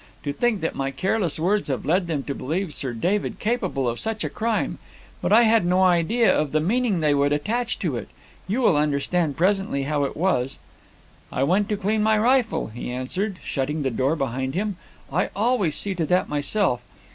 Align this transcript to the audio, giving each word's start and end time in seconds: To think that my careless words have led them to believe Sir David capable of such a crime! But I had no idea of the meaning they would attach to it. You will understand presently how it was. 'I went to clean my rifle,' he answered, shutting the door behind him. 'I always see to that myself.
To 0.23 0.33
think 0.33 0.61
that 0.61 0.73
my 0.73 0.89
careless 0.89 1.37
words 1.39 1.67
have 1.67 1.85
led 1.85 2.07
them 2.07 2.23
to 2.23 2.33
believe 2.33 2.73
Sir 2.73 2.91
David 2.91 3.37
capable 3.37 3.87
of 3.87 3.99
such 3.99 4.23
a 4.23 4.31
crime! 4.31 4.79
But 5.21 5.31
I 5.31 5.43
had 5.43 5.63
no 5.63 5.83
idea 5.83 6.35
of 6.35 6.53
the 6.53 6.59
meaning 6.59 7.01
they 7.01 7.13
would 7.13 7.31
attach 7.31 7.77
to 7.77 7.97
it. 7.97 8.09
You 8.47 8.61
will 8.61 8.77
understand 8.77 9.37
presently 9.37 9.83
how 9.83 10.03
it 10.05 10.17
was. 10.17 10.57
'I 11.31 11.43
went 11.43 11.69
to 11.69 11.77
clean 11.77 12.01
my 12.01 12.17
rifle,' 12.17 12.71
he 12.73 12.89
answered, 12.89 13.37
shutting 13.45 13.83
the 13.83 13.91
door 13.91 14.15
behind 14.15 14.55
him. 14.55 14.75
'I 15.13 15.29
always 15.35 15.75
see 15.75 15.93
to 15.93 16.05
that 16.07 16.27
myself. 16.27 16.81